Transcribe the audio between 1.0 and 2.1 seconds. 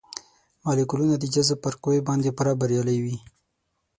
د جذب پر قوې